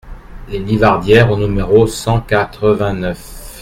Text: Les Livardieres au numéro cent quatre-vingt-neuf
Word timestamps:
Les 0.49 0.57
Livardieres 0.57 1.29
au 1.31 1.37
numéro 1.37 1.85
cent 1.85 2.21
quatre-vingt-neuf 2.21 3.55